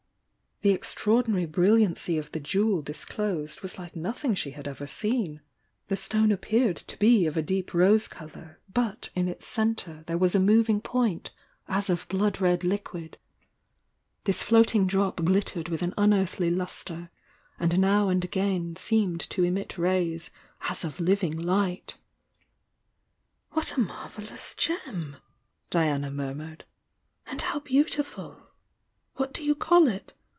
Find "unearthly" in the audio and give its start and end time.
15.97-16.51